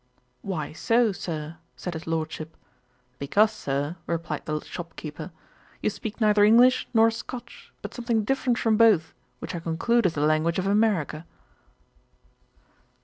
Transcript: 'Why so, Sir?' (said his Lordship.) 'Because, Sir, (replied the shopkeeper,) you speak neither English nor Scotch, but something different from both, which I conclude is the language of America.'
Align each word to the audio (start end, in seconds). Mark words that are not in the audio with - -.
'Why 0.41 0.73
so, 0.73 1.11
Sir?' 1.11 1.57
(said 1.75 1.93
his 1.93 2.07
Lordship.) 2.07 2.57
'Because, 3.19 3.51
Sir, 3.51 3.97
(replied 4.07 4.45
the 4.47 4.59
shopkeeper,) 4.61 5.29
you 5.79 5.91
speak 5.91 6.19
neither 6.19 6.43
English 6.43 6.87
nor 6.91 7.11
Scotch, 7.11 7.71
but 7.83 7.93
something 7.93 8.23
different 8.23 8.57
from 8.57 8.77
both, 8.77 9.13
which 9.37 9.53
I 9.53 9.59
conclude 9.59 10.07
is 10.07 10.13
the 10.15 10.21
language 10.21 10.57
of 10.57 10.65
America.' 10.65 11.27